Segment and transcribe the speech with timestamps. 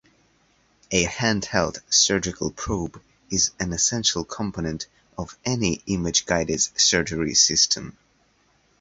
[0.89, 7.95] A hand-held surgical probe is an essential component of any image-guided surgery system.